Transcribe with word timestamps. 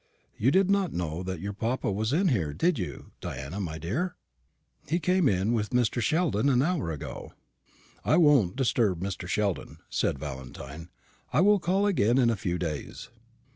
You 0.35 0.49
did 0.49 0.67
not 0.71 0.93
know 0.93 1.21
that 1.21 1.41
your 1.41 1.53
papa 1.53 1.91
was 1.91 2.09
here, 2.09 2.53
did 2.55 2.79
you, 2.79 3.11
Diana, 3.21 3.59
my 3.59 3.77
dear? 3.77 4.15
He 4.87 4.97
came 4.97 5.29
in 5.29 5.53
with 5.53 5.69
Mr. 5.69 6.01
Sheldon 6.01 6.49
an 6.49 6.63
hour 6.63 6.89
ago." 6.89 7.33
"I 8.03 8.17
won't 8.17 8.55
disturb 8.55 8.99
Mr. 9.01 9.27
Sheldon," 9.27 9.77
said 9.91 10.17
Valentine. 10.17 10.89
"I 11.31 11.41
will 11.41 11.59
call 11.59 11.85
again 11.85 12.17
in 12.17 12.31
a 12.31 12.35
few 12.35 12.57
days." 12.57 13.09